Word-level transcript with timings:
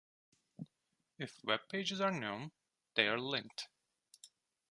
If 1.19 1.43
webpages 1.43 1.99
are 1.99 2.09
known, 2.09 2.51
they 2.95 3.07
are 3.07 3.19
linked. 3.19 3.67